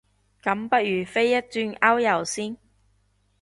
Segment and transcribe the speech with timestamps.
[0.41, 2.57] 咁不如飛一轉歐遊先